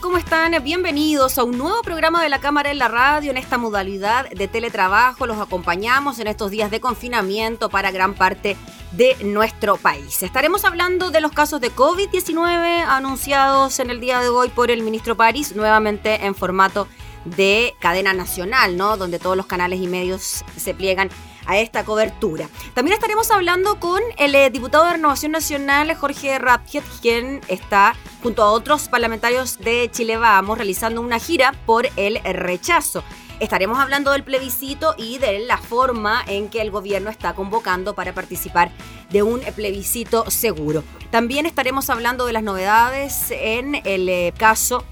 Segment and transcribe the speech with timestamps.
[0.00, 0.54] ¿Cómo están?
[0.62, 4.46] Bienvenidos a un nuevo programa de la Cámara en la Radio en esta modalidad de
[4.46, 5.26] teletrabajo.
[5.26, 8.56] Los acompañamos en estos días de confinamiento para gran parte
[8.92, 10.22] de nuestro país.
[10.22, 14.82] Estaremos hablando de los casos de COVID-19 anunciados en el día de hoy por el
[14.84, 16.86] ministro París, nuevamente en formato
[17.24, 18.96] de cadena nacional, ¿no?
[18.96, 21.10] Donde todos los canales y medios se pliegan
[21.46, 22.48] a esta cobertura.
[22.74, 28.42] También estaremos hablando con el eh, diputado de Renovación Nacional, Jorge Rapjet, quien está junto
[28.42, 33.02] a otros parlamentarios de Chile Vamos realizando una gira por el rechazo.
[33.40, 38.14] Estaremos hablando del plebiscito y de la forma en que el gobierno está convocando para
[38.14, 38.70] participar
[39.10, 40.84] de un plebiscito seguro.
[41.10, 44.84] También estaremos hablando de las novedades en el eh, caso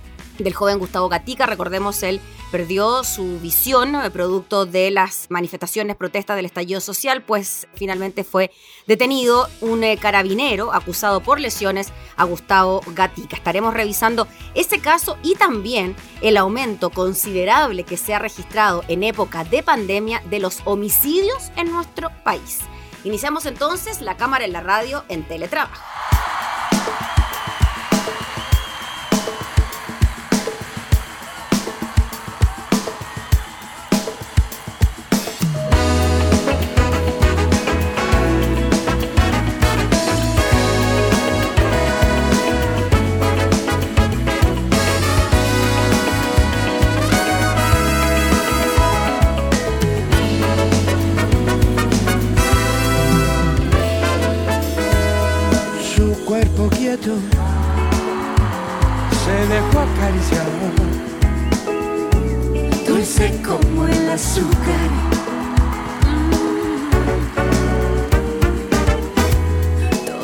[0.42, 1.46] del joven Gustavo Gatica.
[1.46, 7.68] Recordemos, él perdió su visión eh, producto de las manifestaciones, protestas del estallido social, pues
[7.74, 8.50] finalmente fue
[8.86, 13.36] detenido un eh, carabinero acusado por lesiones a Gustavo Gatica.
[13.36, 19.44] Estaremos revisando ese caso y también el aumento considerable que se ha registrado en época
[19.44, 22.60] de pandemia de los homicidios en nuestro país.
[23.04, 25.82] Iniciamos entonces la cámara en la radio en teletrabajo.
[63.88, 64.90] El azúcar.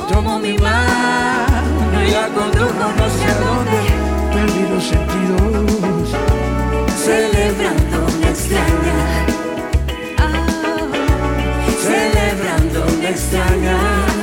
[0.09, 3.79] Tomó mi mano y la condujo no sé a dónde.
[4.33, 6.17] Perdí los sentidos.
[7.05, 8.99] Celebrando una extraña.
[11.87, 14.16] Celebrando una extraña.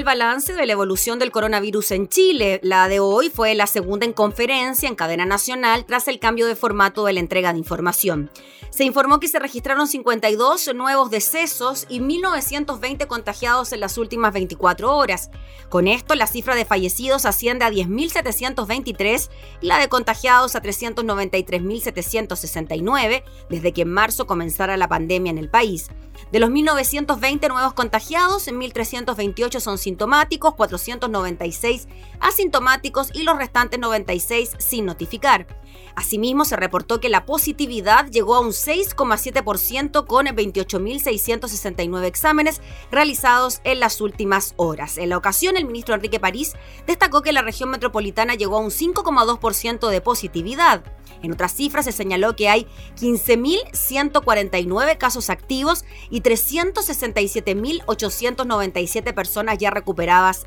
[0.00, 2.58] El balance de la evolución del coronavirus en Chile.
[2.62, 6.56] La de hoy fue la segunda en conferencia en cadena nacional tras el cambio de
[6.56, 8.30] formato de la entrega de información.
[8.70, 14.96] Se informó que se registraron 52 nuevos decesos y 1.920 contagiados en las últimas 24
[14.96, 15.28] horas.
[15.68, 19.28] Con esto, la cifra de fallecidos asciende a 10.723
[19.60, 25.50] y la de contagiados a 393.769 desde que en marzo comenzara la pandemia en el
[25.50, 25.90] país.
[26.32, 31.88] De los 1.920 nuevos contagiados, 1.328 son sintomáticos, 496
[32.20, 35.48] asintomáticos y los restantes 96 sin notificar.
[35.96, 42.60] Asimismo, se reportó que la positividad llegó a un 6,7% con 28.669 exámenes
[42.90, 44.96] realizados en las últimas horas.
[44.98, 46.52] En la ocasión, el ministro Enrique París
[46.86, 50.84] destacó que la región metropolitana llegó a un 5,2% de positividad.
[51.22, 52.66] En otras cifras se señaló que hay
[52.98, 59.79] 15.149 casos activos y 367.897 personas ya recuperadas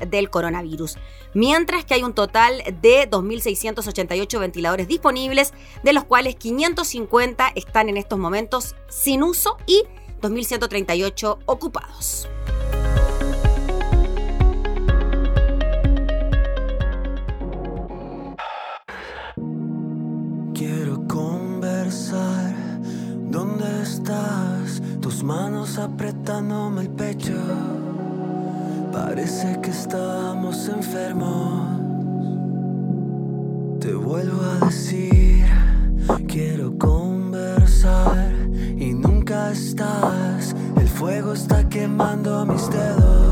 [0.08, 0.96] del coronavirus,
[1.34, 5.52] mientras que hay un total de 2.688 ventiladores disponibles,
[5.82, 9.84] de los cuales 550 están en estos momentos sin uso y
[10.20, 12.28] 2.138 ocupados.
[23.34, 24.80] ¿Dónde estás?
[25.00, 27.34] Tus manos apretándome el pecho.
[28.94, 31.80] Parece que estamos enfermos.
[33.80, 35.44] Te vuelvo a decir,
[36.28, 38.32] quiero conversar
[38.78, 40.54] y nunca estás.
[40.76, 43.23] El fuego está quemando mis dedos.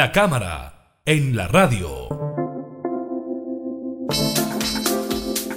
[0.00, 2.08] La cámara en la radio.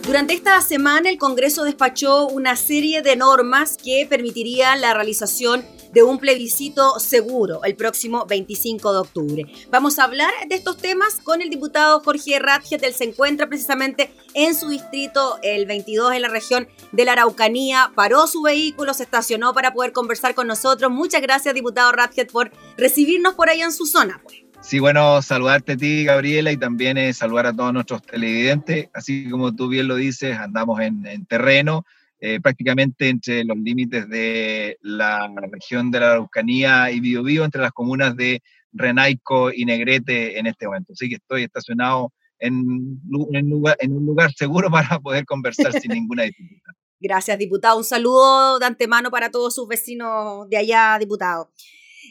[0.05, 6.03] Durante esta semana el Congreso despachó una serie de normas que permitirían la realización de
[6.03, 9.45] un plebiscito seguro el próximo 25 de octubre.
[9.69, 14.12] Vamos a hablar de estos temas con el diputado Jorge Radget, él se encuentra precisamente
[14.33, 19.03] en su distrito, el 22 en la región de la Araucanía, paró su vehículo, se
[19.03, 20.91] estacionó para poder conversar con nosotros.
[20.91, 24.19] Muchas gracias, diputado Radget, por recibirnos por allá en su zona.
[24.23, 24.43] Pues.
[24.63, 28.88] Sí, bueno, saludarte a ti, Gabriela, y también eh, saludar a todos nuestros televidentes.
[28.93, 31.85] Así como tú bien lo dices, andamos en, terreno,
[32.25, 37.73] eh, prácticamente entre los límites de la región de la Araucanía y Biobío, entre las
[37.73, 40.93] comunas de Renaico y Negrete en este momento.
[40.93, 43.01] Así que estoy estacionado en,
[43.33, 46.71] en, un lugar seguro para poder conversar sin ninguna dificultad.
[46.97, 47.77] Gracias, diputado.
[47.77, 51.51] Un saludo de antemano para todos sus vecinos de allá, diputado.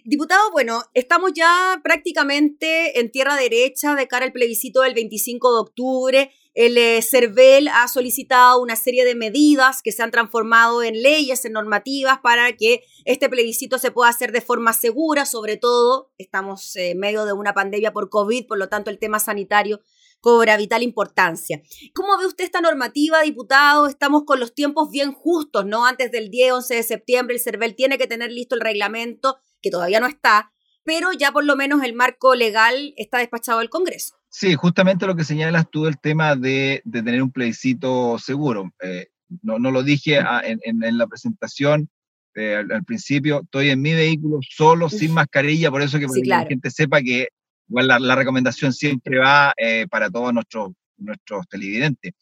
[0.04, 5.61] Diputado, bueno, estamos ya prácticamente en tierra derecha de cara al plebiscito del 25 de
[5.61, 6.31] octubre.
[6.55, 11.47] El eh, CERVEL ha solicitado una serie de medidas que se han transformado en leyes,
[11.47, 15.25] en normativas, para que este plebiscito se pueda hacer de forma segura.
[15.25, 19.19] Sobre todo, estamos en medio de una pandemia por COVID, por lo tanto, el tema
[19.19, 19.81] sanitario
[20.21, 21.63] cobra vital importancia.
[21.95, 23.87] ¿Cómo ve usted esta normativa, diputado?
[23.87, 25.87] Estamos con los tiempos bien justos, ¿no?
[25.87, 29.71] Antes del 10, 11 de septiembre, el CERVEL tiene que tener listo el reglamento que
[29.71, 30.53] todavía no está,
[30.85, 34.22] pero ya por lo menos el marco legal está despachado del Congreso.
[34.35, 38.73] Sí, justamente lo que señalas tú, el tema de, tener un plebiscito seguro.
[38.83, 39.09] Eh,
[39.43, 41.91] no, lo dije en, la presentación
[42.35, 46.71] eh, al, principio, estoy en mi vehículo solo, sin mascarilla, por eso que, la gente
[46.71, 47.29] sepa que
[47.69, 52.15] la, recomendación siempre va eh, para todos nuestros, nuestros televidentes.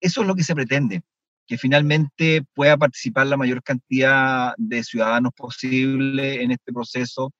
[0.00, 1.02] Eso es lo que se pretende
[1.46, 7.32] que finalmente pueda participar la mayor cantidad de ciudadanos posible en este proceso.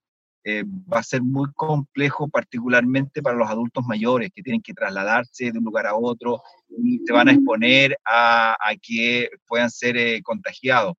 [0.47, 5.51] Eh, va a ser muy complejo, particularmente para los adultos mayores que tienen que trasladarse
[5.51, 10.21] de un lugar a otro y se van a exponer a, que puedan ser eh,
[10.23, 10.95] contagiados.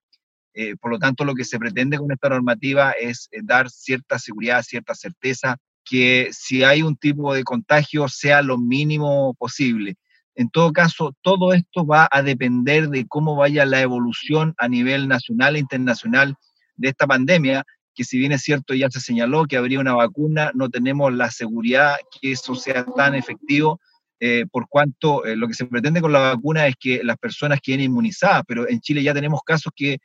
[0.55, 4.63] Eh, por lo tanto, lo que se pretende con esta normativa es dar cierta seguridad,
[4.63, 9.95] cierta certeza, que si hay un tipo de contagio sea lo mínimo posible.
[10.33, 15.07] En todo caso, todo esto va a depender de cómo vaya la evolución a nivel
[15.07, 16.35] nacional e internacional
[16.77, 17.63] de esta pandemia,
[17.95, 21.31] que si bien es cierto, ya se señaló que habría una vacuna, no tenemos la
[21.31, 23.79] seguridad que eso sea tan efectivo,
[24.19, 27.59] eh, por cuanto eh, lo que se pretende con la vacuna es que las personas
[27.61, 29.97] queden inmunizadas, pero en Chile ya tenemos casos que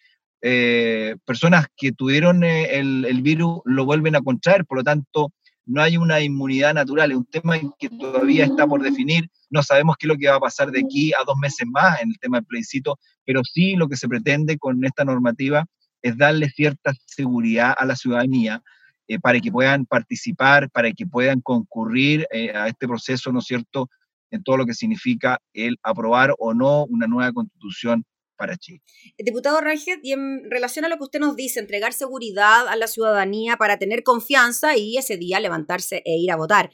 [0.43, 5.33] eh, personas que tuvieron el, el, virus lo vuelven a contraer, por lo tanto,
[5.67, 9.97] no hay una inmunidad natural, es un tema que todavía está por definir, no sabemos
[9.99, 12.19] qué es lo que va a pasar de aquí a dos meses más en el
[12.19, 15.67] tema del plebiscito, pero sí lo que se pretende con esta normativa
[16.03, 18.63] es darle cierta seguridad a la ciudadanía
[19.09, 23.47] eh, para que puedan participar, para que puedan concurrir eh, a este proceso, ¿no es
[23.47, 23.89] cierto?,
[24.31, 28.05] en todo lo que significa el aprobar o no una nueva constitución
[28.37, 28.81] para Chile.
[29.19, 33.57] Diputado Rangel, en relación a lo que usted nos dice, entregar seguridad a la ciudadanía
[33.57, 36.71] para tener confianza y ese día levantarse e ir a votar.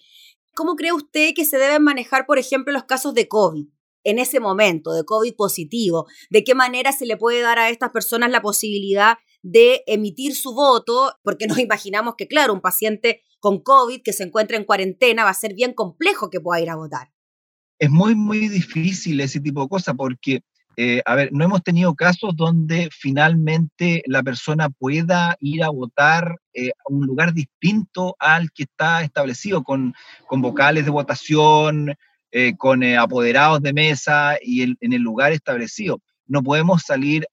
[0.55, 3.67] ¿Cómo cree usted que se deben manejar, por ejemplo, los casos de COVID?
[4.07, 7.91] En ese momento de COVID positivo, de qué manera se le puede dar a estas
[7.91, 13.61] personas la posibilidad de emitir su voto, porque nos imaginamos que, claro, un paciente con
[13.61, 16.77] COVID que se encuentra en cuarentena va a ser bien complejo que pueda ir a
[16.77, 17.13] votar.
[17.79, 20.43] Es muy, muy difícil ese tipo de cosas porque
[20.79, 26.37] eh, a ver, no hemos tenido casos donde finalmente la persona pueda ir a votar
[26.53, 29.95] eh, a un lugar distinto al que está establecido, con,
[30.27, 31.97] con vocales de votación,
[32.37, 36.03] eh, con apoderados de mesa y en el lugar establecido.
[36.27, 37.27] No podemos salir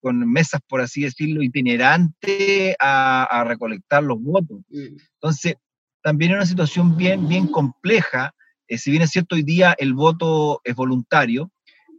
[0.00, 4.60] con mesas, por así decirlo, itinerantes a, recolectar los votos.
[4.68, 4.96] Mm.
[5.14, 5.54] Entonces,
[6.02, 8.34] también es una situación bien, bien compleja.
[8.68, 11.50] si bien es cierto, hoy día el voto es voluntario,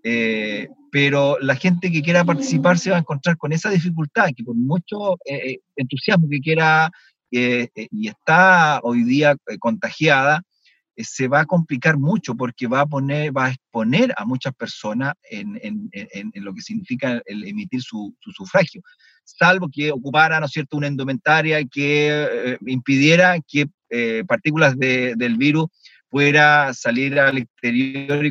[0.03, 4.43] eh, pero la gente que quiera participar se va a encontrar con esa dificultad, que
[4.43, 6.91] por mucho eh, eh, entusiasmo que quiera
[7.33, 10.43] y está hoy día contagiada,
[11.03, 15.13] se va a complicar mucho porque va a poner, va a exponer a muchas personas
[15.29, 18.81] en, en, en, lo que significa el emitir su, su, sufragio,
[19.23, 23.67] salvo que ocupara, ¿no es cierto?, una indumentaria que impidiera que
[24.25, 25.67] partículas de, del virus
[26.11, 28.29] pueda salir al exterior y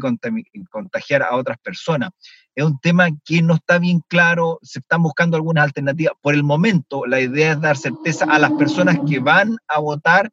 [0.69, 2.11] contagiar a otras personas.
[2.55, 6.13] Es un tema que no está bien claro, se están buscando algunas alternativas.
[6.21, 10.31] Por el momento, la idea es dar certeza a las personas que van a votar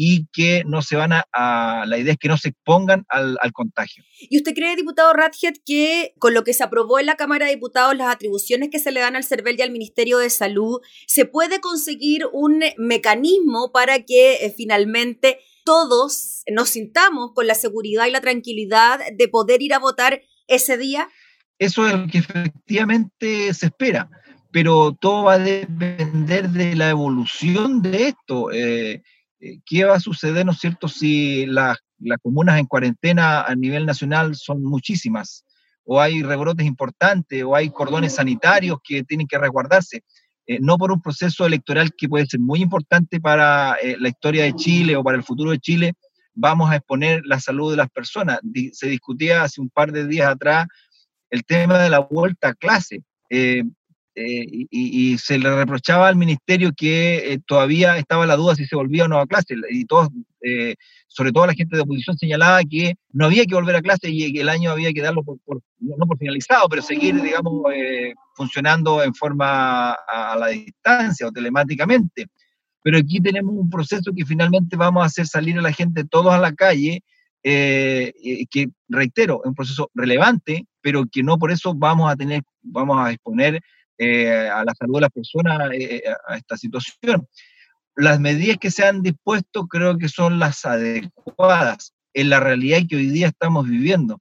[0.00, 4.04] y que no se van a, la idea es que no se expongan al, contagio.
[4.20, 7.56] ¿Y usted cree, diputado Radjet, que con lo que se aprobó en la Cámara de
[7.56, 11.24] Diputados, las atribuciones que se le dan al CERVEL y al Ministerio de Salud, se
[11.24, 18.12] puede conseguir un mecanismo para que eh, finalmente todos nos sintamos con la seguridad y
[18.12, 21.08] la tranquilidad de poder ir a votar ese día?
[21.58, 24.08] Eso es lo que efectivamente se espera.
[24.52, 28.52] pero todo va a depender de la evolución de esto.
[28.52, 29.02] Eh,
[29.40, 33.54] eh, ¿Qué va a suceder, no es cierto, si las, las comunas en cuarentena a
[33.54, 35.44] nivel nacional son muchísimas?
[35.90, 40.04] o hay rebrotes importantes, o hay cordones sanitarios que tienen que resguardarse.
[40.46, 44.44] Eh, no por un proceso electoral que puede ser muy importante para eh, la historia
[44.44, 45.94] de Chile o para el futuro de Chile,
[46.34, 48.38] vamos a exponer la salud de las personas.
[48.72, 50.66] se discutía hace un par de días atrás
[51.30, 53.02] el tema de la vuelta a clase.
[53.30, 53.64] Eh,
[54.70, 59.08] y, se le reprochaba al ministerio que todavía estaba la duda si se volvía o
[59.08, 59.54] no a clase.
[59.70, 60.08] Y todos
[61.08, 64.32] sobre todo la gente de oposición señalaba que no había que volver a clase y
[64.32, 65.38] que el año había que darlo por,
[65.80, 72.26] no por finalizado, pero seguir, digamos, eh, funcionando en forma a, la distancia o telemáticamente.
[72.84, 76.32] Pero aquí tenemos un proceso que finalmente vamos a hacer salir a la gente todos
[76.32, 77.02] a la calle,
[77.42, 78.12] eh,
[78.50, 82.98] que reitero, es un proceso relevante, pero que no por eso vamos a tener, vamos
[82.98, 83.60] a exponer
[83.98, 85.70] eh, a la salud de las personas
[86.28, 87.26] a esta situación
[87.98, 92.94] las medidas que se han dispuesto creo que son las adecuadas en la realidad que
[92.94, 94.20] hoy día estamos viviendo.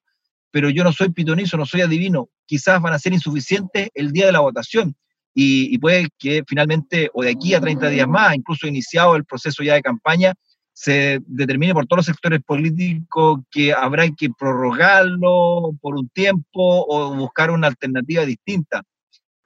[0.49, 2.27] Pero yo no soy pitonizo, no soy adivino.
[2.47, 4.95] Quizás van a ser insuficientes el día de la votación
[5.35, 9.61] y, puede que finalmente, o de aquí a 30 días más, incluso iniciado el proceso
[9.61, 10.33] ya de campaña,
[10.73, 17.13] se determine por todos los sectores políticos que habrá que prorrogarlo por un tiempo o
[17.13, 18.81] buscar una alternativa distinta.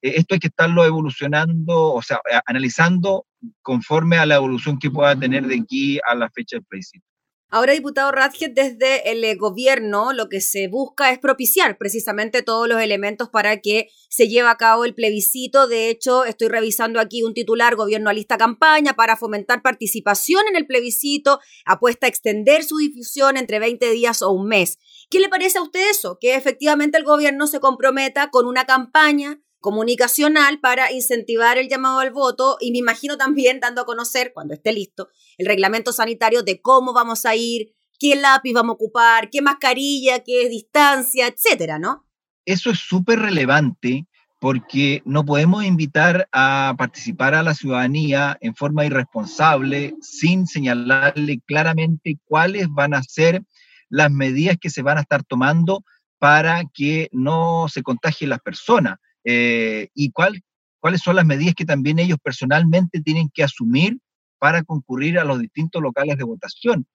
[0.01, 3.25] Eh, esto hay que estarlo evolucionando, o sea, analizando
[3.61, 7.05] conforme a la evolución que pueda tener de aquí a la fecha del plebiscito.
[7.53, 12.65] Ahora, diputado Radget, desde el eh, gobierno lo que se busca es propiciar precisamente todos
[12.65, 15.67] los elementos para que se lleve a cabo el plebiscito.
[15.67, 20.55] De hecho, estoy revisando aquí un titular, gobierno a lista campaña para fomentar participación en
[20.55, 24.79] el plebiscito, apuesta a extender su difusión entre 20 días o un mes.
[25.09, 26.19] ¿Qué le parece a usted eso?
[26.21, 32.11] Que efectivamente el gobierno se comprometa con una campaña comunicacional para incentivar el llamado al
[32.11, 36.61] voto y me imagino también dando a conocer, cuando esté listo, el reglamento sanitario de
[36.61, 42.05] cómo vamos a ir, qué lápiz vamos a ocupar, qué mascarilla, qué distancia, etcétera, ¿no?
[42.45, 44.07] Eso es súper relevante
[44.39, 52.17] porque no podemos invitar a participar a la ciudadanía en forma irresponsable sin señalarle claramente
[52.25, 53.43] cuáles van a ser
[53.89, 55.83] las medidas que se van a estar tomando
[56.17, 58.97] para que no se contagien las personas.
[59.23, 60.41] Eh, y cuál,
[60.79, 63.97] cuáles son las medidas que también ellos personalmente tienen que asumir
[64.39, 66.85] para concurrir a los distintos locales de votación.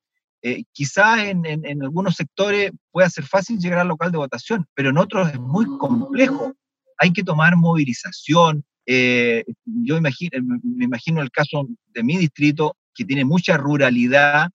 [0.43, 4.91] Eh, quizás en, en, algunos sectores pueda ser fácil llegar al local de votación, pero
[4.91, 6.53] en otros es muy complejo.
[6.99, 8.65] Hay que tomar movilización.
[8.87, 10.31] Eh, yo imagino,
[10.63, 14.51] me imagino el caso de mi distrito, que tiene mucha ruralidad.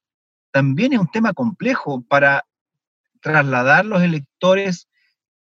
[0.52, 2.46] También es un tema complejo para
[3.22, 4.88] trasladar los electores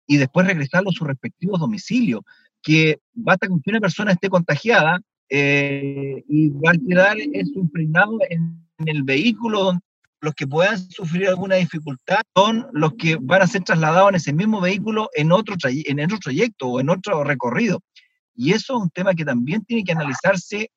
[0.07, 2.21] y después regresarlo a sus respectivos domicilios,
[2.61, 8.17] que basta con que una persona esté contagiada eh, y va a quedar eso impregnado
[8.29, 9.81] en, el vehículo donde
[10.19, 14.33] los que puedan sufrir alguna dificultad son los que van a ser trasladados en ese
[14.33, 17.79] mismo vehículo en otro, en otro trayecto o en otro recorrido.
[18.35, 20.71] Y eso es un tema que también tiene que analizarse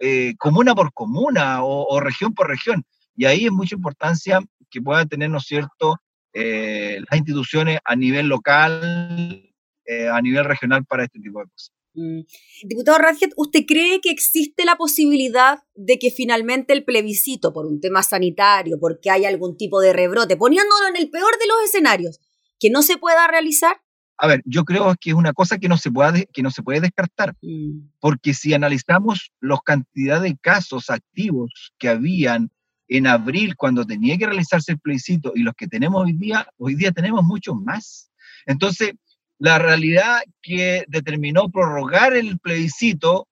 [0.00, 2.82] eh, comuna por comuna o, o, región por región.
[3.14, 6.00] Y ahí es mucha importancia que pueda tener, ¿no es cierto?,
[6.32, 9.52] eh, las instituciones a nivel local,
[9.84, 11.72] eh, a nivel regional para este tipo de cosas.
[11.94, 12.20] Mm.
[12.64, 17.80] Diputado Radget, ¿usted cree que existe la posibilidad de que finalmente el plebiscito, por un
[17.80, 22.20] tema sanitario, porque hay algún tipo de rebrote, poniéndolo en el peor de los escenarios,
[22.58, 23.82] que no se pueda realizar?
[24.16, 26.62] A ver, yo creo que es una cosa que no se puede, que no se
[26.62, 27.90] puede descartar, mm.
[28.00, 32.50] porque si analizamos la cantidad de casos activos que habían
[32.96, 36.74] en abril, cuando tenía que realizarse el plebiscito, y los que tenemos hoy día, hoy
[36.74, 38.10] día tenemos muchos más.
[38.46, 38.92] Entonces,
[39.38, 43.26] la realidad que determinó prorrogar el plebiscito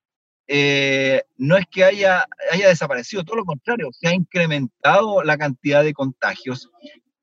[0.49, 5.85] eh, no es que haya, haya desaparecido, todo lo contrario, se ha incrementado la cantidad
[5.85, 6.69] de contagios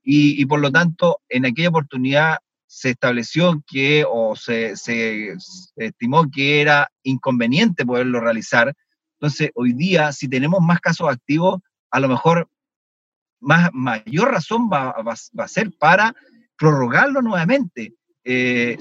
[0.02, 5.36] y, por lo tanto en aquella oportunidad se estableció que o se, se,
[5.76, 8.74] estimó que era inconveniente poderlo realizar.
[9.20, 11.60] Entonces, hoy día, si tenemos más casos activos,
[11.92, 12.50] a lo mejor
[13.40, 14.96] más, mayor razón va,
[15.38, 16.16] a ser para
[16.58, 17.94] prorrogarlo nuevamente.
[18.24, 18.78] Eh,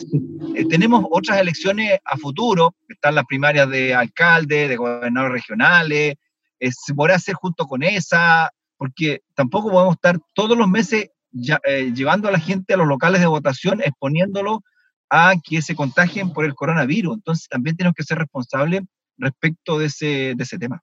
[0.57, 6.16] eh, tenemos otras elecciones a futuro, están las primarias de alcalde, de gobernadores regionales,
[6.59, 12.29] eh, se podrá hacer junto con esa, porque tampoco podemos estar todos los meses llevando
[12.29, 14.62] a la gente a los locales de votación, exponiéndolo
[15.11, 17.16] a que se contagien por el coronavirus.
[17.16, 18.83] Entonces también tenemos que ser responsables
[19.19, 20.83] respecto de ese, de ese tema.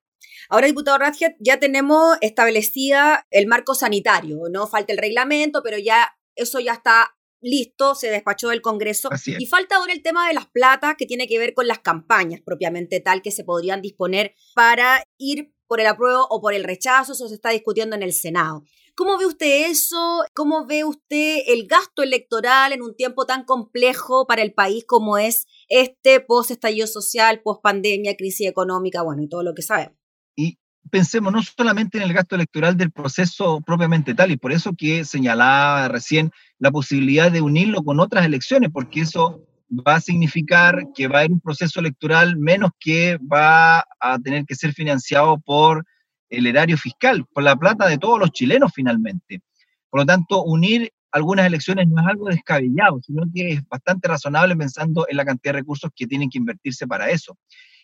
[0.49, 6.15] Ahora, diputado Radget, ya tenemos establecida el marco sanitario, no falta el reglamento, pero ya
[6.35, 9.09] eso ya está listo, se despachó del Congreso.
[9.25, 12.41] Y falta ahora el tema de las platas que tiene que ver con las campañas
[12.43, 17.13] propiamente tal que se podrían disponer para ir por el apruebo o por el rechazo,
[17.13, 18.63] eso se está discutiendo en el Senado.
[18.95, 20.23] ¿Cómo ve usted eso?
[20.35, 25.17] ¿Cómo ve usted el gasto electoral en un tiempo tan complejo para el país como
[25.17, 29.97] es este post-estallido social, post-pandemia, crisis económica, bueno, y todo lo que sabemos?
[30.35, 30.57] Y
[30.89, 35.05] pensemos no solamente en el gasto electoral del proceso propiamente tal, y por eso que
[35.05, 41.07] señalaba recién la posibilidad de unirlo con otras elecciones, porque eso va a significar que
[41.07, 45.85] va a haber un proceso electoral menos que va a tener que ser financiado por
[46.29, 49.41] el erario fiscal, por la plata de todos los chilenos finalmente.
[49.89, 54.55] Por lo tanto, unir algunas elecciones no es algo descabellado, sino que es bastante razonable
[54.55, 57.37] pensando en la cantidad de recursos que tienen que invertirse para eso.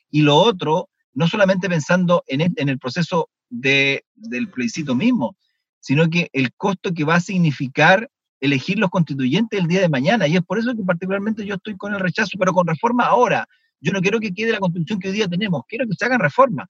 [0.10, 5.36] Y lo otro, no solamente pensando en el, en el proceso de, del plebiscito mismo,
[5.80, 8.10] sino que el costo que va a significar
[8.42, 10.28] elegir los constituyentes el día de mañana.
[10.28, 13.48] Y es por eso que particularmente yo estoy con el rechazo, pero con reforma ahora.
[13.82, 16.20] Yo no quiero que quede la constitución que hoy día tenemos, quiero que se hagan
[16.20, 16.68] reformas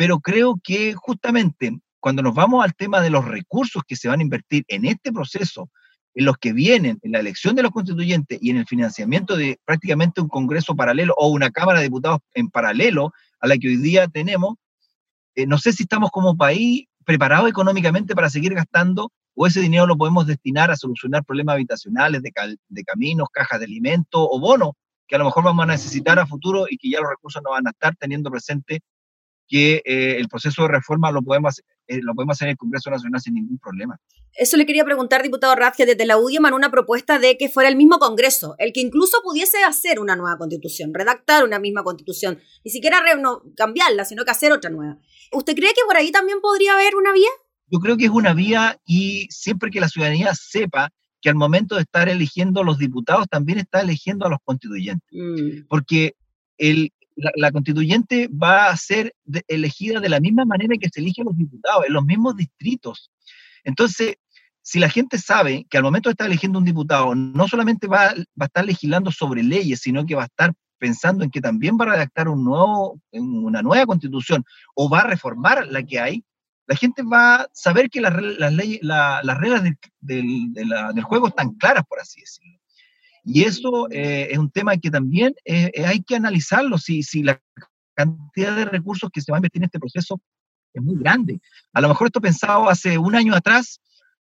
[0.00, 4.20] pero creo que justamente cuando nos vamos al tema de los recursos que se van
[4.20, 5.68] a invertir en este proceso,
[6.14, 9.60] en los que vienen, en la elección de los constituyentes y en el financiamiento de
[9.66, 13.76] prácticamente un Congreso paralelo o una Cámara de Diputados en paralelo a la que hoy
[13.76, 14.54] día tenemos,
[15.34, 19.86] eh, no sé si estamos como país preparados económicamente para seguir gastando o ese dinero
[19.86, 22.30] lo podemos destinar a solucionar problemas habitacionales, de,
[22.68, 24.72] de caminos, cajas de alimentos o bonos
[25.10, 27.50] que a lo mejor vamos a necesitar a futuro y que ya los recursos no
[27.50, 28.80] van a estar teniendo presente
[29.50, 32.88] que eh, el proceso de reforma lo podemos, eh, lo podemos hacer en el Congreso
[32.88, 33.98] Nacional sin ningún problema.
[34.32, 37.74] Eso le quería preguntar, diputado Razia, desde la UDIMAN una propuesta de que fuera el
[37.74, 42.70] mismo Congreso, el que incluso pudiese hacer una nueva constitución, redactar una misma constitución, ni
[42.70, 44.98] siquiera no, cambiarla, sino que hacer otra nueva.
[45.32, 47.28] ¿Usted cree que por ahí también podría haber una vía?
[47.66, 51.74] Yo creo que es una vía y siempre que la ciudadanía sepa que al momento
[51.74, 55.08] de estar eligiendo los diputados también está eligiendo a los constituyentes.
[55.10, 55.66] Mm.
[55.68, 56.14] Porque
[56.56, 56.92] el,
[57.36, 59.14] la, constituyente va a ser
[59.48, 63.10] elegida de la misma manera que se eligen los diputados, en los mismos distritos.
[63.64, 64.16] Entonces,
[64.62, 68.08] si la gente sabe que al momento de estar eligiendo un diputado, no solamente va,
[68.08, 71.84] a estar legislando sobre leyes, sino que va a estar pensando en que también va
[71.84, 76.24] a redactar una nueva constitución o va a reformar la que hay,
[76.66, 78.14] la gente va a saber que las,
[78.52, 79.64] leyes, las reglas
[80.00, 82.59] del juego están claras, por así decirlo.
[83.24, 87.22] Y eso eh, es un tema que también eh, eh, hay que analizarlo, si, si
[87.22, 87.40] la
[87.94, 90.20] cantidad de recursos que se va a invertir en este proceso
[90.72, 91.40] es muy grande.
[91.72, 93.80] A lo mejor esto pensado hace un año atrás,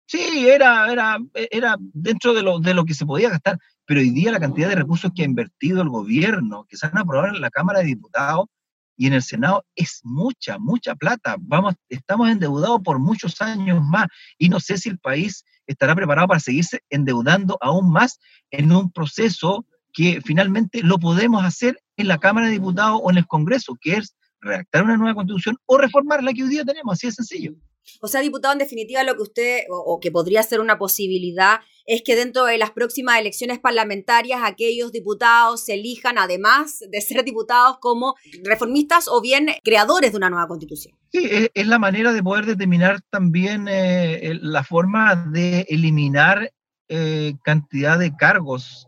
[0.07, 4.11] sí, era, era, era dentro de lo, de lo que se podía gastar, pero hoy
[4.11, 7.41] día la cantidad de recursos que ha invertido el gobierno, que se han aprobado en
[7.41, 8.47] la Cámara de Diputados
[8.97, 11.37] y en el Senado, es mucha, mucha plata.
[11.41, 14.07] Vamos, estamos endeudados por muchos años más
[14.39, 18.19] y no sé si el país estará preparado para seguirse endeudando aún más
[18.51, 23.19] en un proceso que finalmente lo podemos hacer en la Cámara de Diputados o en
[23.19, 26.95] el Congreso, que es redactar una nueva constitución o reformar la que hoy día tenemos,
[26.95, 27.55] así de sencillo.
[28.01, 32.03] O sea, diputado, en definitiva, lo que usted, o, que podría ser una posibilidad, es
[32.03, 37.79] que dentro de las próximas elecciones parlamentarias aquellos diputados se elijan, además de ser diputados,
[37.81, 38.15] como
[38.45, 40.97] reformistas o bien creadores de una nueva constitución.
[41.11, 46.53] Sí, es, la manera de poder determinar también eh, la forma de eliminar
[46.89, 48.87] eh, cantidad de cargos.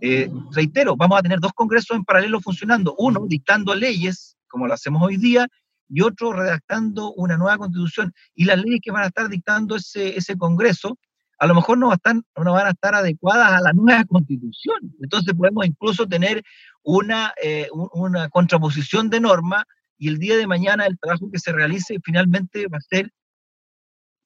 [0.00, 4.74] Eh, reitero, vamos a tener dos congresos en paralelo funcionando, uno dictando leyes, como lo
[4.74, 5.48] hacemos hoy día,
[5.88, 8.12] y otro redactando una nueva constitución.
[8.34, 10.98] Y las leyes que van a estar dictando ese, ese Congreso,
[11.38, 14.94] a lo mejor no, van a estar adecuadas a la nueva constitución.
[15.02, 16.42] Entonces podemos incluso tener
[16.82, 19.64] una, eh, una contraposición de norma
[19.98, 23.10] y el día de mañana el trabajo que se realice finalmente va a ser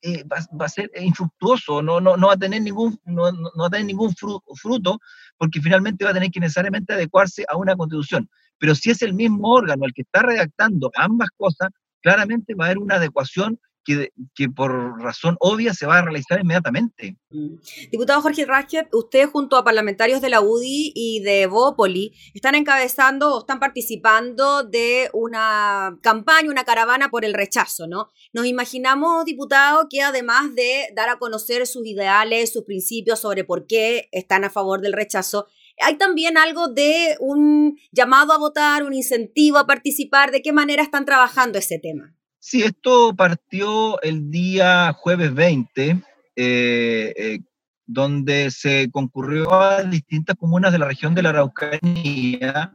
[0.02, 3.66] eh, va, a ser infructuoso, no, no, no va a tener ningún, no, no va
[3.66, 4.98] a tener ningún fruto,
[5.36, 8.26] porque finalmente va a tener que necesariamente adecuarse a una constitución.
[8.60, 11.70] Pero si es el mismo órgano el que está redactando ambas cosas,
[12.00, 16.38] claramente va a haber una adecuación que, que, por razón obvia se va a realizar
[16.38, 17.16] inmediatamente.
[17.30, 17.54] Mm.
[17.90, 23.34] Diputado Jorge Rasket, usted junto a parlamentarios de la UDI y de Bópoli están encabezando
[23.34, 28.10] o están participando de una campaña, una caravana por el rechazo, ¿no?
[28.34, 33.66] Nos imaginamos, diputado, que además de dar a conocer sus ideales, sus principios sobre por
[33.66, 35.46] qué están a favor del rechazo,
[35.82, 40.30] hay también algo de un llamado a votar, un incentivo a participar.
[40.30, 42.14] ¿De qué manera están trabajando ese tema?
[42.42, 46.02] Sí, esto partió el día jueves 20, eh,
[46.36, 47.40] eh,
[47.86, 52.72] donde se concurrió a distintas comunas de la región de la Araucanía,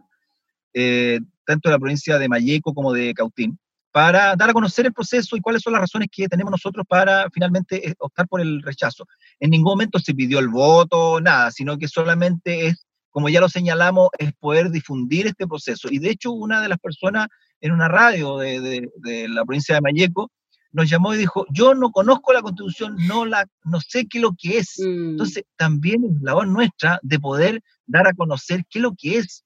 [0.72, 3.58] eh, tanto de la provincia de Mayeco como de Cautín,
[3.92, 7.28] para dar a conocer el proceso y cuáles son las razones que tenemos nosotros para
[7.32, 9.08] finalmente optar por el rechazo.
[9.40, 12.86] En ningún momento se pidió el voto, nada, sino que solamente es,
[13.16, 15.88] como ya lo señalamos, es poder difundir este proceso.
[15.90, 17.30] Y de hecho, una de las personas
[17.62, 18.90] en una radio de,
[19.30, 20.34] la provincia de Mayeco
[20.74, 24.22] nos llamó y dijo, yo no conozco la constitución, no, la, no sé qué es
[24.22, 24.80] lo que es.
[24.80, 25.12] Mm.
[25.12, 29.45] Entonces, también es labor nuestra de poder dar a conocer qué es lo que es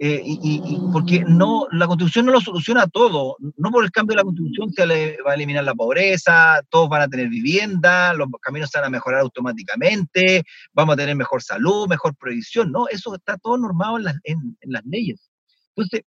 [0.00, 3.36] eh, y, porque no, la constitución no lo soluciona todo.
[3.56, 7.02] No por el cambio de la constitución se va a eliminar la pobreza, todos van
[7.02, 11.88] a tener vivienda, los caminos se van a mejorar automáticamente, vamos a tener mejor salud,
[11.88, 12.70] mejor previsión.
[12.70, 15.28] No, eso está todo normado en las, en, las leyes.
[15.74, 16.02] Entonces,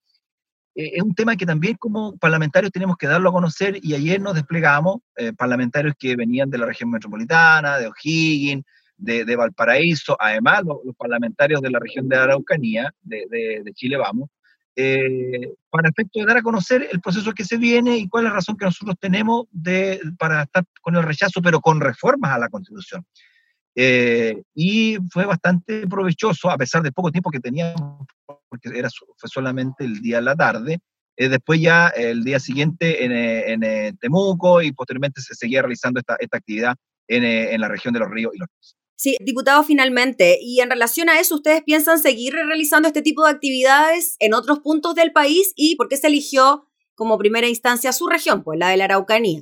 [0.77, 4.21] eh, es un tema que también como parlamentarios tenemos que darlo a conocer y ayer
[4.21, 8.65] nos desplegamos, eh, parlamentarios que venían de la región metropolitana, de O'Higgins,
[9.01, 14.31] de, Valparaíso, además los, parlamentarios de la región de Araucanía, de, Chile Vamos,
[14.77, 18.31] eh, para efecto de dar a conocer el proceso que se viene y cuál es
[18.31, 22.39] la razón que nosotros tenemos de, para estar con el rechazo, pero con reformas a
[22.39, 23.05] la Constitución.
[23.75, 28.07] Eh, y fue bastante provechoso, a pesar del poco tiempo que teníamos,
[28.49, 30.79] porque era, fue solamente el día de la tarde.
[31.17, 36.17] Eh, después ya el día siguiente en, en, Temuco y posteriormente se seguía realizando esta,
[36.19, 36.77] esta actividad
[37.09, 38.49] en, en, la región de los ríos y los.
[39.03, 43.31] Sí, diputado, finalmente, y en relación a eso, ¿ustedes piensan seguir realizando este tipo de
[43.31, 48.09] actividades en otros puntos del país y por qué se eligió como primera instancia su
[48.09, 49.41] región, pues la de la Araucanía?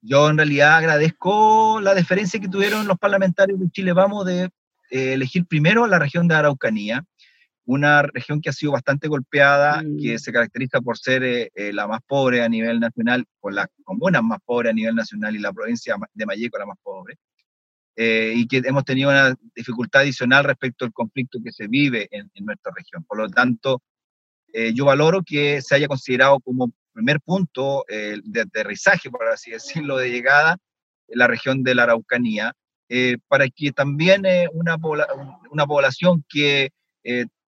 [0.00, 4.44] Yo en realidad agradezco la deferencia que tuvieron los parlamentarios de Chile Vamos de
[4.90, 7.04] eh, elegir primero la región de Araucanía,
[7.66, 10.18] una región que ha sido bastante golpeada, que mm.
[10.18, 14.22] se caracteriza por ser eh, eh, la más pobre a nivel nacional, por las comunas
[14.22, 17.18] más pobres a nivel nacional y la provincia de Mayeco la más pobre.
[17.96, 22.30] Eh, y que hemos tenido una dificultad adicional respecto al conflicto que se vive en,
[22.44, 23.04] nuestra región.
[23.04, 23.82] Por lo tanto,
[24.52, 29.50] eh, yo valoro que se haya considerado como primer punto eh, de aterrizaje, por así
[29.50, 30.56] decirlo, de llegada,
[31.08, 32.54] en la región de la Araucanía,
[33.28, 34.76] para que también una,
[35.50, 36.72] una población que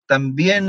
[0.07, 0.69] también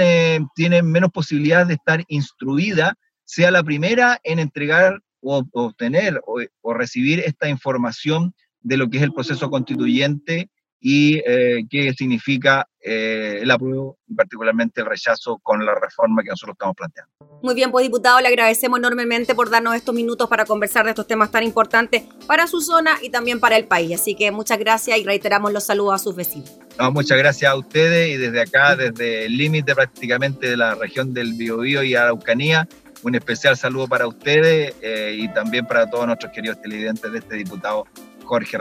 [0.55, 6.73] tiene menos posibilidades de estar instruida sea la primera en entregar o obtener o, o
[6.73, 8.33] recibir esta información
[8.63, 10.49] de lo que es el proceso constituyente
[10.86, 16.30] y eh, qué significa eh, el apruebo y particularmente el rechazo con la reforma que
[16.30, 17.10] nosotros estamos planteando.
[17.41, 21.08] Muy bien, pues diputado, le agradecemos enormemente por darnos estos minutos para conversar de estos
[21.08, 23.97] temas tan importantes para su zona y también para el país.
[23.97, 26.52] Así que muchas gracias y reiteramos los saludos a sus vecinos.
[26.91, 31.32] muchas gracias a ustedes y desde acá, desde el límite prácticamente de la región del
[31.34, 32.67] Biobío y Araucanía,
[33.04, 37.36] un especial saludo para ustedes eh, y también para todos nuestros queridos televidentes de este
[37.36, 37.86] diputado
[38.23, 38.57] Jorge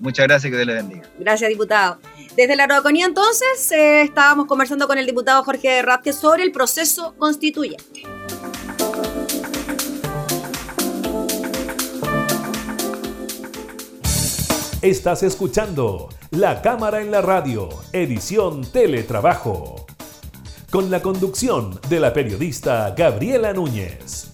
[0.00, 1.02] Muchas gracias y que Dios le bendiga.
[1.18, 1.98] Gracias, diputado.
[2.36, 7.14] Desde la Araucanía, entonces, eh, estábamos conversando con el diputado Jorge Rázquez sobre el proceso
[7.18, 8.02] constituyente.
[14.82, 19.86] Estás escuchando La Cámara en la Radio, edición Teletrabajo,
[20.70, 24.32] con la conducción de la periodista Gabriela Núñez.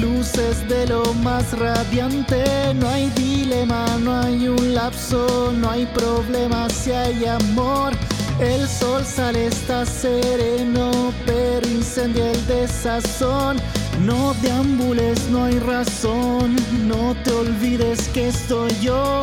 [0.00, 2.74] Luces de lo más radiante.
[2.74, 7.92] No hay dilema, no hay un lapso, no hay problema si hay amor.
[8.38, 13.56] El sol sale, está sereno, pero incendia el desazón.
[14.04, 19.22] No deambules, no hay razón, no te olvides que estoy yo.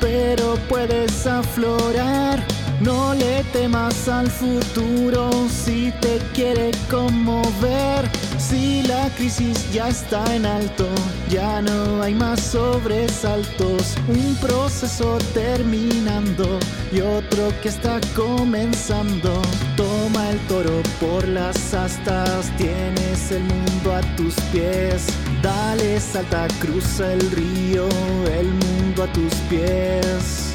[0.00, 2.42] Pero puedes aflorar.
[2.80, 8.10] No le temas al futuro si te quiere conmover.
[8.36, 10.86] Si la crisis ya está en alto,
[11.30, 13.94] ya no hay más sobresaltos.
[14.08, 16.58] Un proceso terminando
[16.92, 19.40] y otro que está comenzando.
[19.76, 25.06] Toma el toro por las astas, tienes el mundo a tus pies.
[25.42, 27.88] Dale, salta, cruza el río,
[28.36, 28.63] el mundo
[29.04, 30.54] a tus pies.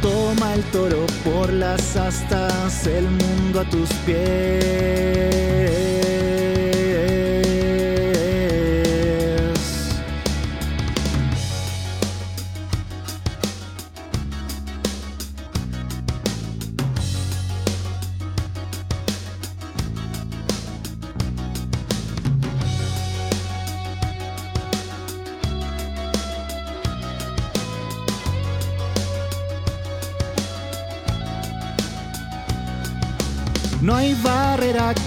[0.00, 6.07] Toma el toro por las astas, el mundo a tus pies.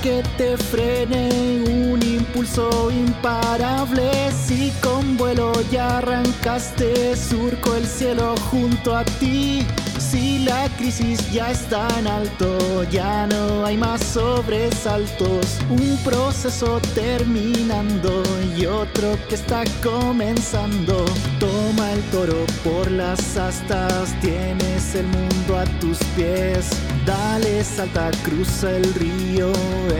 [0.01, 1.29] Que te frene,
[1.67, 4.09] un impulso imparable.
[4.31, 9.65] Si con vuelo ya arrancaste, surco el cielo junto a ti.
[9.99, 15.59] Si la crisis ya está en alto, ya no hay más sobresaltos.
[15.69, 18.23] Un proceso terminando
[18.57, 21.05] y otro que está comenzando.
[21.39, 26.69] Toma el toro por las astas, tienes el mundo a tus pies.
[27.05, 29.51] Dale, salta, cruza el río,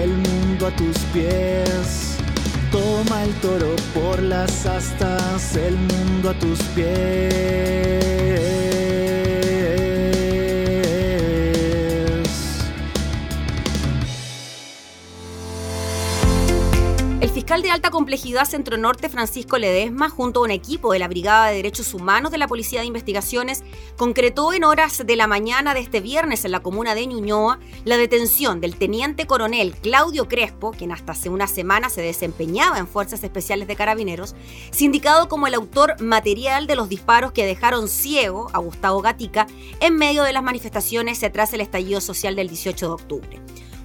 [0.03, 2.17] el mundo a tus pies.
[2.71, 8.60] Toma el toro por las astas, el mundo a tus pies.
[17.51, 21.47] Fiscal de alta complejidad Centro Norte, Francisco Ledesma, junto a un equipo de la Brigada
[21.47, 23.65] de Derechos Humanos de la Policía de Investigaciones,
[23.97, 27.97] concretó en horas de la mañana de este viernes en la comuna de Ñuñoa la
[27.97, 33.21] detención del teniente coronel Claudio Crespo, quien hasta hace una semana se desempeñaba en Fuerzas
[33.21, 34.33] Especiales de Carabineros,
[34.71, 39.45] sindicado como el autor material de los disparos que dejaron ciego a Gustavo Gatica
[39.81, 43.41] en medio de las manifestaciones tras el estallido social del 18 de octubre.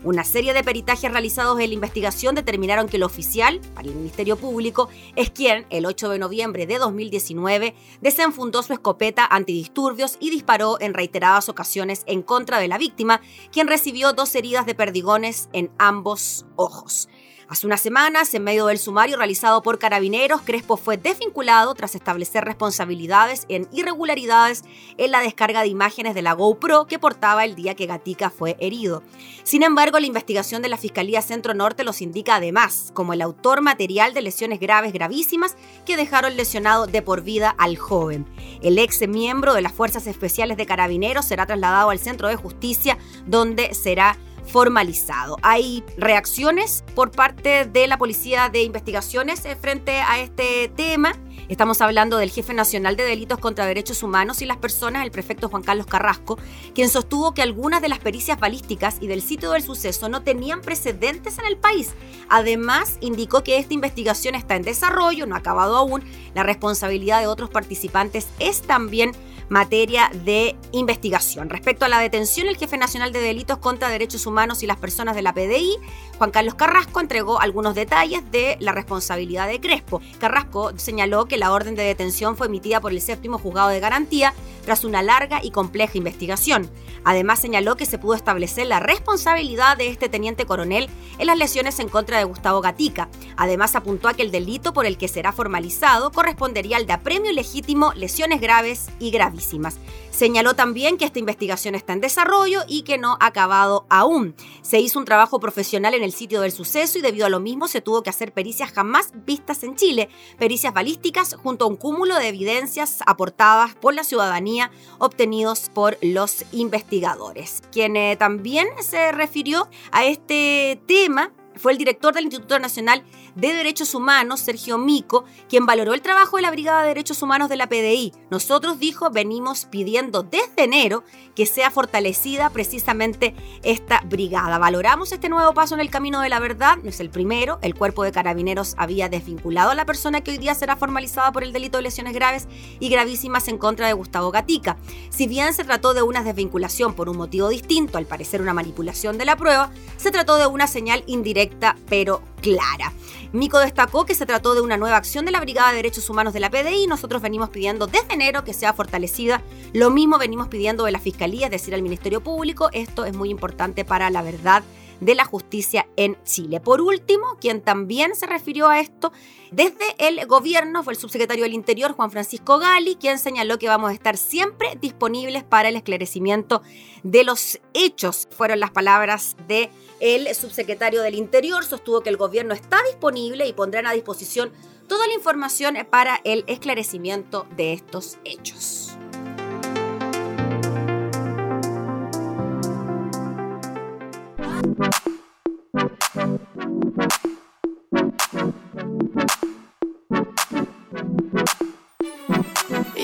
[0.06, 4.36] Una serie de peritajes realizados en la investigación determinaron que el oficial, para el Ministerio
[4.36, 10.80] Público, es quien, el 8 de noviembre de 2019, desenfundó su escopeta antidisturbios y disparó
[10.80, 15.72] en reiteradas ocasiones en contra de la víctima, quien recibió dos heridas de perdigones en
[15.76, 17.08] ambos ojos.
[17.48, 22.44] Hace unas semanas, en medio del sumario realizado por carabineros, Crespo fue desvinculado tras establecer
[22.44, 24.64] responsabilidades en irregularidades
[24.98, 28.56] en la descarga de imágenes de la GoPro que portaba el día que Gatica fue
[28.58, 29.04] herido.
[29.44, 33.60] Sin embargo, la investigación de la Fiscalía Centro Norte los indica además como el autor
[33.60, 38.26] material de lesiones graves gravísimas que dejaron lesionado de por vida al joven.
[38.60, 42.98] El ex miembro de las Fuerzas Especiales de Carabineros será trasladado al Centro de Justicia
[43.24, 45.36] donde será formalizado.
[45.42, 51.12] Hay reacciones por parte de la Policía de Investigaciones eh, frente a este tema.
[51.48, 55.48] Estamos hablando del jefe nacional de delitos contra derechos humanos y las personas, el prefecto
[55.48, 56.38] Juan Carlos Carrasco,
[56.74, 60.60] quien sostuvo que algunas de las pericias balísticas y del sitio del suceso no tenían
[60.60, 61.94] precedentes en el país.
[62.28, 66.02] Además, indicó que esta investigación está en desarrollo, no ha acabado aún.
[66.34, 69.12] La responsabilidad de otros participantes es también
[69.48, 71.50] materia de investigación.
[71.50, 75.14] Respecto a la detención, el jefe nacional de delitos contra derechos humanos y las personas
[75.14, 75.76] de la PDI,
[76.18, 80.00] Juan Carlos Carrasco, entregó algunos detalles de la responsabilidad de Crespo.
[80.18, 84.34] Carrasco señaló que la orden de detención fue emitida por el séptimo juzgado de garantía
[84.66, 86.70] tras una larga y compleja investigación.
[87.04, 91.78] Además señaló que se pudo establecer la responsabilidad de este teniente coronel en las lesiones
[91.78, 93.08] en contra de Gustavo Gatica.
[93.36, 97.32] Además apuntó a que el delito por el que será formalizado correspondería al de apremio
[97.32, 99.78] legítimo, lesiones graves y gravísimas.
[100.16, 104.34] Señaló también que esta investigación está en desarrollo y que no ha acabado aún.
[104.62, 107.68] Se hizo un trabajo profesional en el sitio del suceso y debido a lo mismo
[107.68, 112.16] se tuvo que hacer pericias jamás vistas en Chile, pericias balísticas junto a un cúmulo
[112.16, 117.62] de evidencias aportadas por la ciudadanía obtenidos por los investigadores.
[117.70, 123.02] Quien eh, también se refirió a este tema fue el director del Instituto Nacional
[123.36, 127.48] de Derechos Humanos, Sergio Mico, quien valoró el trabajo de la Brigada de Derechos Humanos
[127.48, 128.12] de la PDI.
[128.30, 134.58] Nosotros, dijo, venimos pidiendo desde enero que sea fortalecida precisamente esta brigada.
[134.58, 137.74] Valoramos este nuevo paso en el camino de la verdad, no es el primero, el
[137.74, 141.52] cuerpo de carabineros había desvinculado a la persona que hoy día será formalizada por el
[141.52, 142.48] delito de lesiones graves
[142.80, 144.78] y gravísimas en contra de Gustavo Gatica.
[145.10, 149.18] Si bien se trató de una desvinculación por un motivo distinto, al parecer una manipulación
[149.18, 152.92] de la prueba, se trató de una señal indirecta pero clara.
[153.32, 156.32] Mico destacó que se trató de una nueva acción de la Brigada de Derechos Humanos
[156.32, 159.42] de la PDI nosotros venimos pidiendo desde enero que sea fortalecida.
[159.72, 162.68] Lo mismo venimos pidiendo de la Fiscalía, es decir, al Ministerio Público.
[162.72, 164.62] Esto es muy importante para la verdad
[165.00, 166.60] de la justicia en Chile.
[166.60, 169.12] Por último, quien también se refirió a esto
[169.50, 173.90] desde el gobierno fue el subsecretario del Interior, Juan Francisco Gali, quien señaló que vamos
[173.90, 176.62] a estar siempre disponibles para el esclarecimiento
[177.02, 178.28] de los hechos.
[178.30, 179.70] Fueron las palabras de
[180.00, 184.52] el subsecretario del Interior sostuvo que el gobierno está disponible y pondrán a disposición
[184.88, 188.95] toda la información para el esclarecimiento de estos hechos.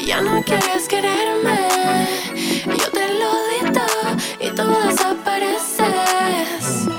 [0.06, 1.58] Ya no quieres quererme,
[2.66, 6.91] yo te lo di todo y tú desapareces.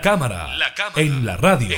[0.00, 0.48] Cámara,
[0.96, 1.76] en la radio.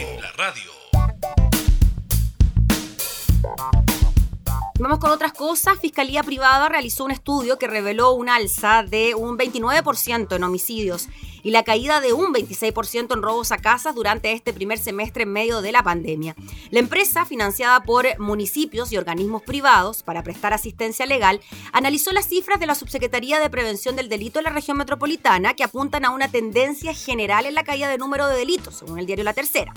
[4.79, 5.79] Vamos con otras cosas.
[5.81, 11.09] Fiscalía Privada realizó un estudio que reveló un alza de un 29% en homicidios
[11.43, 15.33] y la caída de un 26% en robos a casas durante este primer semestre en
[15.33, 16.35] medio de la pandemia.
[16.71, 21.41] La empresa, financiada por municipios y organismos privados para prestar asistencia legal,
[21.73, 25.65] analizó las cifras de la Subsecretaría de Prevención del Delito en la región metropolitana que
[25.65, 29.25] apuntan a una tendencia general en la caída de número de delitos, según el diario
[29.25, 29.73] La Tercera.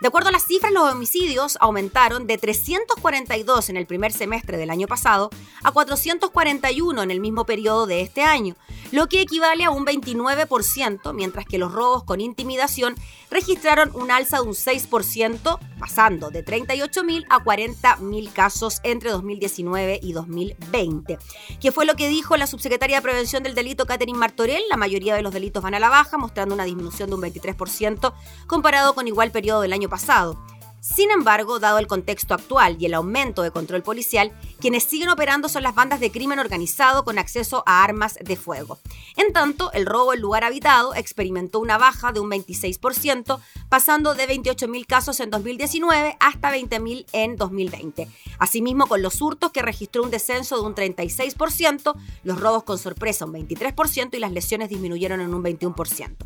[0.00, 4.70] De acuerdo a las cifras, los homicidios aumentaron de 342 en el primer semestre del
[4.70, 5.28] año pasado
[5.62, 8.56] a 441 en el mismo periodo de este año,
[8.92, 12.94] lo que equivale a un 29%, mientras que los robos con intimidación
[13.30, 20.12] registraron un alza de un 6%, pasando de 38.000 a 40.000 casos entre 2019 y
[20.12, 21.18] 2020.
[21.60, 24.62] Que fue lo que dijo la subsecretaria de Prevención del Delito, Catherine Martorell.
[24.70, 28.14] La mayoría de los delitos van a la baja, mostrando una disminución de un 23%
[28.46, 30.42] comparado con igual periodo del año pasado.
[30.80, 35.48] Sin embargo, dado el contexto actual y el aumento de control policial, quienes siguen operando
[35.48, 38.78] son las bandas de crimen organizado con acceso a armas de fuego.
[39.16, 43.40] En tanto, el robo en lugar habitado experimentó una baja de un 26%,
[43.70, 48.06] pasando de 28.000 casos en 2019 hasta 20.000 en 2020.
[48.38, 51.94] Asimismo, con los hurtos, que registró un descenso de un 36%,
[52.24, 56.16] los robos con sorpresa un 23% y las lesiones disminuyeron en un 21%.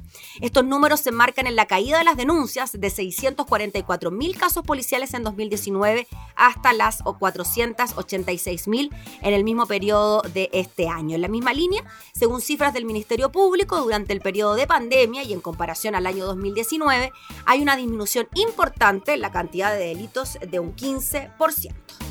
[0.41, 5.22] Estos números se marcan en la caída de las denuncias de 644.000 casos policiales en
[5.22, 8.91] 2019 hasta las 480 66.000
[9.22, 11.14] en el mismo periodo de este año.
[11.14, 15.33] En la misma línea, según cifras del Ministerio Público, durante el periodo de pandemia y
[15.33, 17.12] en comparación al año 2019,
[17.47, 22.03] hay una disminución importante en la cantidad de delitos de un 15%.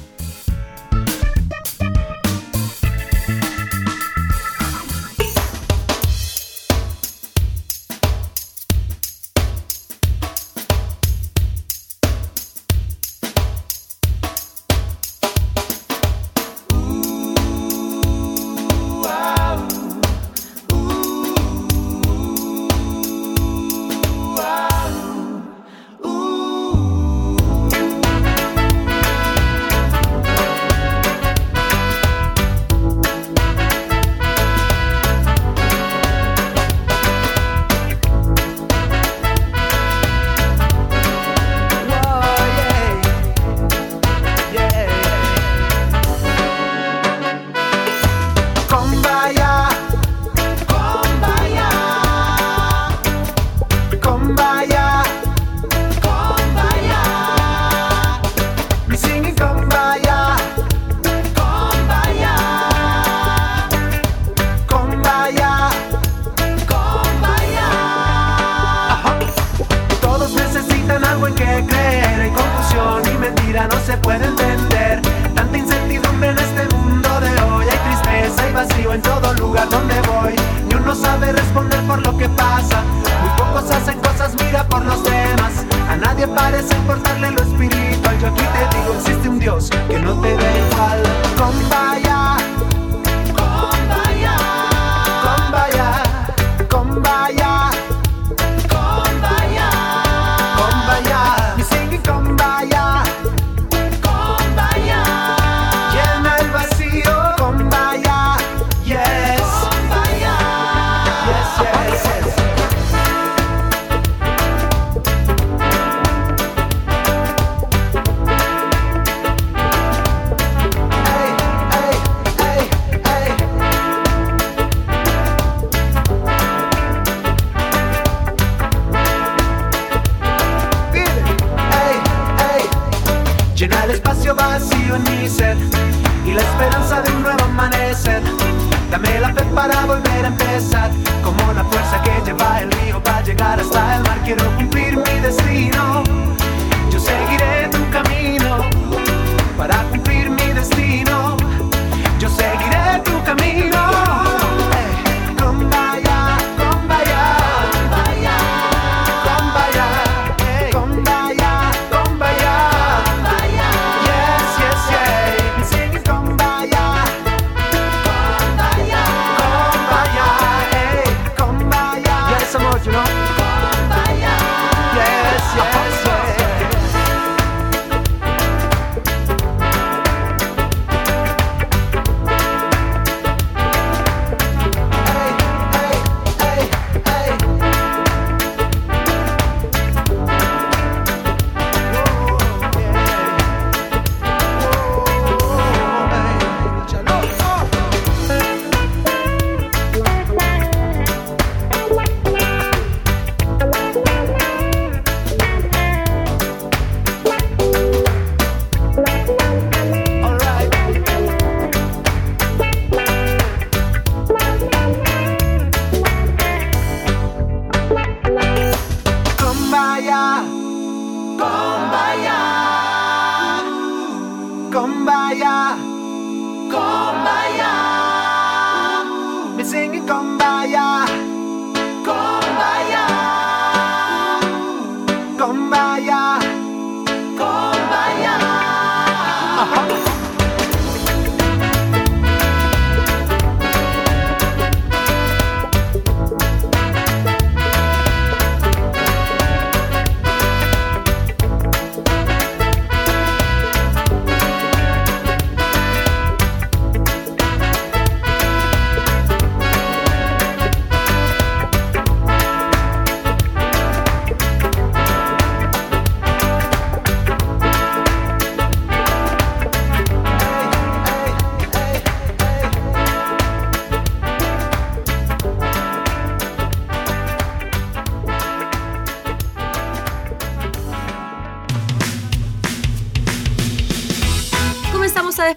[86.27, 88.19] Parece importarle lo espiritual.
[88.19, 91.03] Yo aquí te digo, existe un Dios que no te da igual.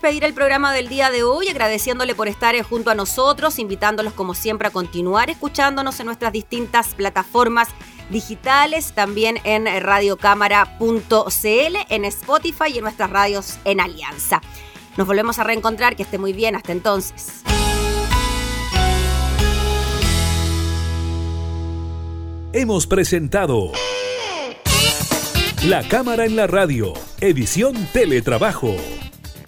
[0.06, 4.34] Despedir el programa del día de hoy agradeciéndole por estar junto a nosotros, invitándolos como
[4.34, 7.68] siempre a continuar escuchándonos en nuestras distintas plataformas
[8.08, 14.40] digitales, también en radiocámara.cl, en Spotify y en nuestras radios en Alianza.
[14.96, 17.42] Nos volvemos a reencontrar, que esté muy bien, hasta entonces.
[22.52, 23.72] Hemos presentado
[25.64, 28.76] La Cámara en la Radio, edición Teletrabajo